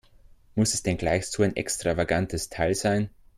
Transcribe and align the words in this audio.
Muss 0.55 0.73
es 0.73 0.81
denn 0.81 0.97
gleich 0.97 1.27
so 1.27 1.43
ein 1.43 1.55
extravagantes 1.55 2.49
Teil 2.49 2.73
sein? 2.73 3.11